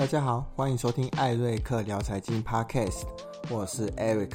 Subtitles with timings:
[0.00, 3.02] 大家好，欢迎收听艾瑞克聊财经 Podcast，
[3.50, 4.30] 我是 Eric。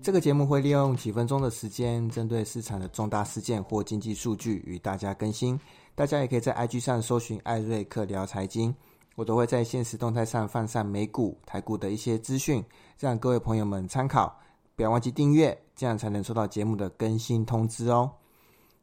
[0.00, 5.60] 这个节目会利用几分钟的时间，针对市场的重大事件或经济数据与大家更新。
[5.94, 8.74] 大家也可以在 IG 上搜寻艾瑞克聊财经，
[9.14, 12.64] 我都会在现实动态上放上美股、台股的一些资讯，
[12.98, 14.34] 让各位朋友们参考。
[14.74, 18.10] 不要忘记订阅，这样才能收到节目的更新通知哦。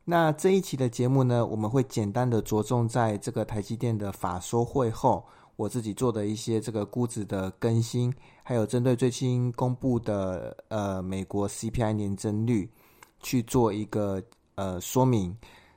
[0.05, 5.25] 那这一期的节目呢，我们会简单的着重在这个台积电的法说会后，
[5.57, 12.71] 我自己做的一些这个估值的更新，还有针对最新公布的呃美国 CPI 年增率
[13.19, 14.23] 去做一个
[14.55, 15.35] 呃说明。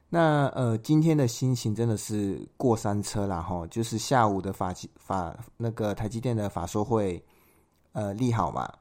[0.09, 7.25] 那呃今天的心情真的是过山车啦哈，就是下午的法法那个台积电的法说会
[7.93, 8.73] 呃利好嘛。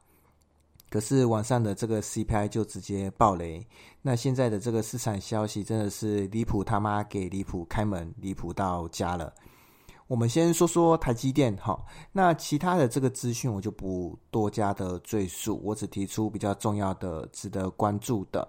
[0.89, 3.63] 可是晚上的这个 CPI 就直接爆雷，
[4.01, 9.31] 那现在的这个市场消息真的是离谱他妈给离谱开门，离谱到家了。
[10.09, 11.79] 我们先说说台积电哈，
[12.11, 18.47] 那其他的这个资讯我就不多加的赘述，我只提出比较重要的、值得关注的，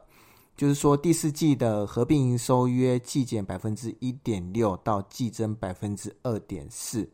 [0.56, 7.06] 就是说第四季的合并营收约季减百分之一点六到季增百分之二点四。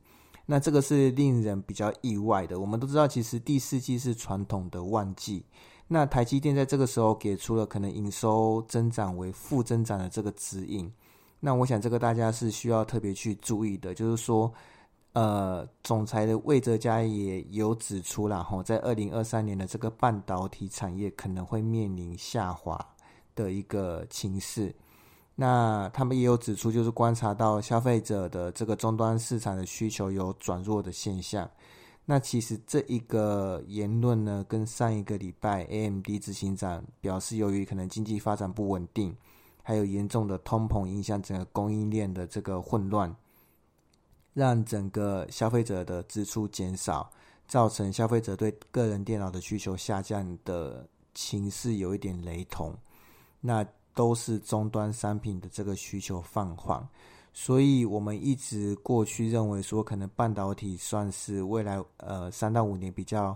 [0.47, 2.61] 那这个是令人比较意外的。
[2.61, 5.45] 我们都知道，其实第四季是传统的旺季。
[5.89, 10.89] 那台积电在这个时候给出了可能营收增长为负增长的这个指引。
[11.41, 14.53] 那我想这个大家是需要特别去注意的，就是说，
[15.13, 22.79] 呃，总裁的魏哲嘉也有指出了哈，在二零二三年的这个半导体产业可能会面临下滑
[23.35, 24.75] 的一个情势。
[25.35, 31.49] 那他们也有指出，就是观察到消费者的这个终端市场的需求有转弱的现象。
[32.07, 39.15] 那其实这一个言论呢，跟上一个礼拜 AMD 执行长表示，由于可能经济发展不稳定，
[39.67, 43.13] 还有严重的通膨影响整个供应链的这个混乱，
[44.33, 47.11] 让整个消费者的支出减少，
[47.49, 52.73] 造成消费者对个人电脑的需求下降的情势有一点雷同。
[53.41, 53.67] 那。
[53.97, 56.87] 都是终端商品的这个需求放缓，
[57.33, 63.35] 所以我们一直过去认为说，可能半导体算是未来呃三到五年比较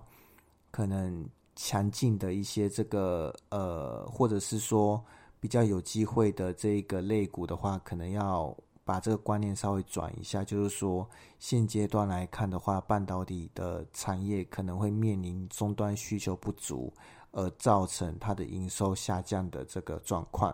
[0.70, 1.26] 可能
[1.56, 5.02] 强劲的一些这个呃，或者是说
[5.40, 11.08] 比较有机会的这个类股的话，可能要把这个观念稍微转一下，就是说
[11.38, 16.92] 现阶段来看的话，半导体的产业可能会面临终端需求不足。
[17.32, 20.52] 而造成它的营收下降的这个状况。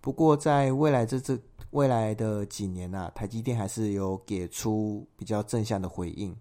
[0.00, 1.38] 不过，在未来这这
[1.70, 6.36] 未来的几年呐，台积电还是有给出比较正向的回应。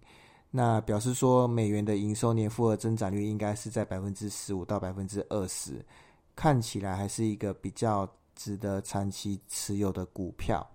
[0.49, 5.85] 那表示说，美元的营收年复合增长率应该是在百分之十五到百分之二十，
[6.35, 10.67] 看起来还是一个比较值得长期持有的股票。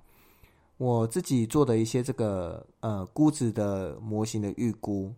[0.77, 5.13] 我自己做的一些这个呃估值的模型的预估。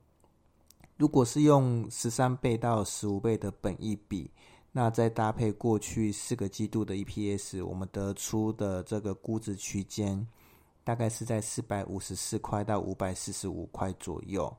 [0.96, 4.30] 如果是用十三倍到十五倍的本益比，
[4.72, 10.26] 那再搭配过去四个季度的 EPS，我们得出的这个估值区间
[10.84, 14.54] 大概是在四百五十四块到五百四十五块左右。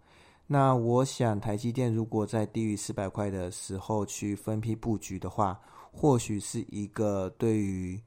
[0.53, 5.57] 那我想台积电如果在低于四百块的时候去分批布局的话，
[5.93, 7.97] 或许是一个对于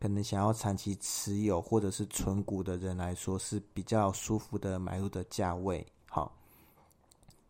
[0.00, 5.86] 可能想要长期持有或者是存股的人来说是比较舒服的买入的价位。
[6.10, 6.36] 好。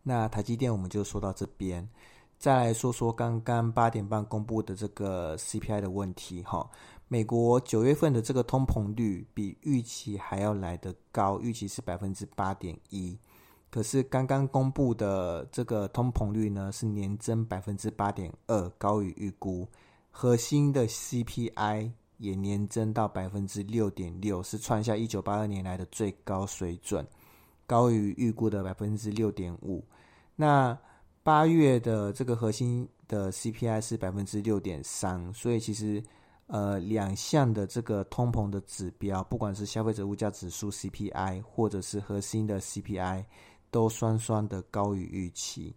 [0.03, 1.89] 那台积电我们就说到这边，
[2.37, 6.69] 再来说说刚刚八点半公布的这个 CPI 的问题哈。
[7.07, 13.17] 美国九月份的这个通膨率比预期还要来得高，预期是百分之八点一，
[13.75, 19.67] 可是刚刚公布的这个通膨率呢是年增百分之八点二，高于预估。
[20.11, 27.05] 核心的 CPI 也年增到百分之六点六，是创下一九八二年来的最高水准。
[27.67, 29.83] 高于预估的百分之六点五，
[30.37, 30.77] 那
[31.21, 36.01] 八月的这个核心的 CPI 是百分之六点三，所以其实
[36.47, 43.25] 呃两项的这个通膨的指标，不管是消费者物价指数 CPI 或者是核心的 CPI，
[43.75, 45.75] 都双双的高于预期。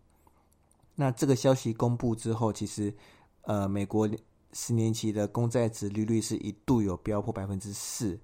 [0.94, 2.94] 那这个消息公布之后，其实
[3.42, 4.08] 呃美国
[4.52, 8.16] 十年期的公债值利率是一度有飙破百分之四。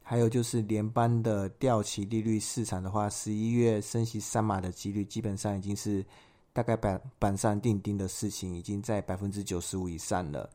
[0.00, 6.06] 还有就是联邦的调期利率市场的话，十一月升息三码的几率基本上已经是
[6.52, 10.48] 大概板板上钉钉的事情，已经在百分之九十五以上了。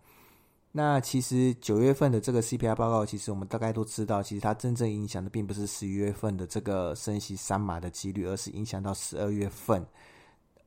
[0.71, 9.85] 那其实九月份的这个 CPI 报告，其实我们大概都知道，其实它真正影响的并不是十一月份的这个升息三码的几率，而是影响到十二月份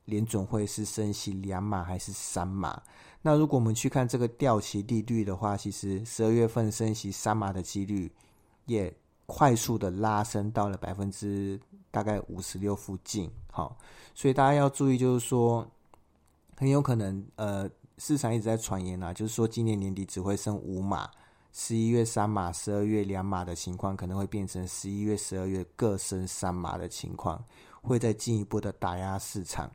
[0.04, 2.82] 联准会是升息两码还是三码。
[3.22, 8.10] 那如果我们去看这个调期利率的话，其实十二月份升息三码的几率。
[8.66, 8.90] 也
[9.26, 11.60] 快速的拉升到了百分之
[11.90, 13.30] 大概五十六附近。
[13.52, 13.76] 好，
[14.14, 15.70] 所以大家要注意，就是说
[16.56, 17.68] 很有可能呃，
[17.98, 21.08] 市场一直在传言啊，就是说今年年底只会升五码，
[21.52, 27.42] 十一月三码，十二月两码的情况，可能会变成十一月、十二月各升三码的情况，
[27.82, 29.70] 会再进一步的打压市场。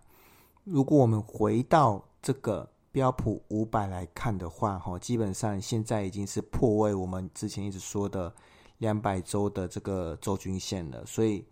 [0.65, 8.33] 如果我们回到这个标普五百来看的话，哈，基本上现在已经是破位我们之前一直说的
[8.79, 11.45] 两百周的这个周均线了，所以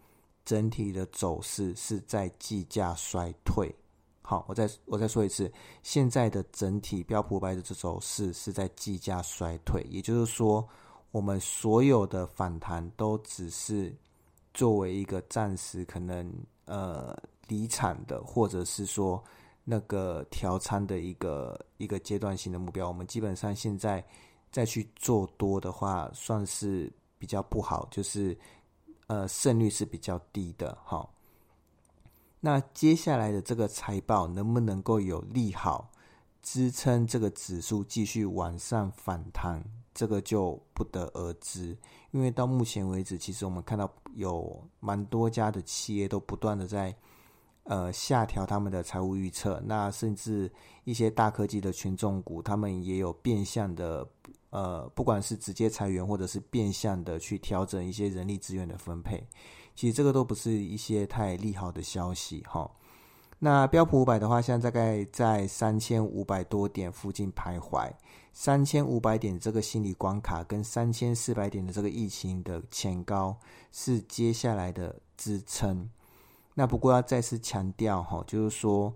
[0.43, 3.73] 整体的走势是在计价衰退。
[4.29, 5.49] 好，我再我再说一次，
[5.83, 10.67] 现在的整体标普五百的这走势是在计价衰退，也就是说，
[11.11, 13.95] 我们所有的反弹都只是
[14.53, 16.29] 作为一个暂时可能
[16.65, 17.17] 呃。
[17.49, 19.23] 离场的，或者是说
[19.63, 24.05] 那个调仓的一个一个阶段性的目标，我们基本上现在
[24.51, 28.37] 再去做多的话，算是比较不好，就是
[29.07, 30.77] 呃胜率是比较低的。
[30.83, 31.09] 好，
[32.39, 35.91] 那接下来的这个财报能不能够有利好
[36.41, 39.63] 支撑这个指数继续往上反弹，
[39.93, 41.77] 这个就不得而知。
[42.11, 46.95] 因为到目前为止，其实我们看到有蛮多家的企业都不断的在。
[47.69, 50.49] 呃，下调他们的财务预测，那甚至
[50.85, 54.07] 一些大科技的权重股，他们也有变相的，
[54.51, 59.21] 呃，不管是直接裁员，或者是变相的去调整一些人力资源的分配，
[59.77, 62.69] 其实这个都不是一些太利好的消息哈。
[63.39, 67.87] 那标普五百的话，现在大概在三千五百多点附近徘徊，
[68.33, 73.37] 三千五百点这个心理关卡跟三千四百点的这个疫情的前高
[73.71, 75.87] 是接下来的支撑。
[76.55, 78.91] 那不过要再次强调哈，就是说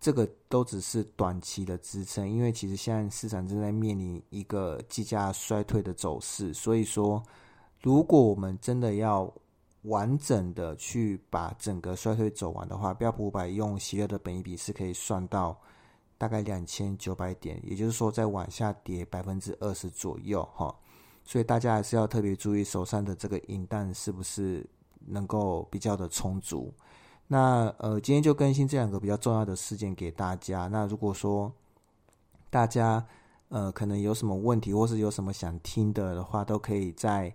[0.00, 7.20] 这个都只是短期的支撑，因为其实现在市场正在面临一个计价衰退的走势，所以说
[7.82, 9.28] 如果我们真的要
[9.82, 15.58] 完整的去把整个衰退走完的话，标普五百用喜乐的本益比是可以算到
[16.18, 20.74] 大概两千九百点，也就是说再往下跌百分之二十左右哈，
[21.24, 24.68] 所以大家还是要特别注意手上的这个银弹是不是
[25.06, 26.70] 能够比较的充足。
[27.26, 30.66] 那呃，今天就更新这两个比较重要的事件给大家。
[30.66, 31.50] 那如果说
[32.50, 33.02] 大家
[33.48, 37.34] 呃可能有什么问题，或是有什么想听的的话，都可以在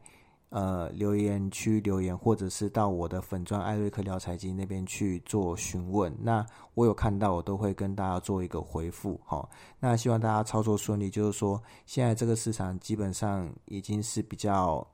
[0.50, 6.16] 呃留言区留言，或者是到我的粉钻艾瑞克聊财经那边去做询问。
[6.22, 9.20] 那我有看到，我都会跟大家做一个回复。
[9.26, 9.50] 好，
[9.80, 11.10] 那希望大家操作顺利。
[11.10, 14.86] 就是说，现在这个市场基本上已经是比较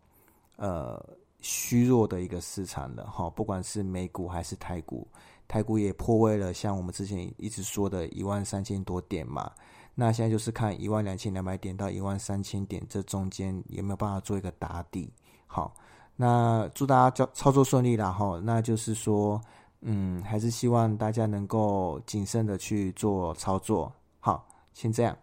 [0.57, 1.03] 呃。
[1.43, 5.07] 虚弱的一个市场了哈，不管是美股还是台股，
[5.47, 9.51] 台股也破位了，像我们之前一直说的一万三千多点嘛，
[9.95, 15.11] 那现在就是看一万两千两百点到一万三千点这中间有没有办法做一个打底。
[15.47, 15.73] 好，
[16.15, 19.41] 那祝大家交操作顺利啦哈，那就是说，
[19.81, 23.91] 嗯，还是希望大家能够谨慎的去做操作。
[24.19, 25.15] 好，先这样。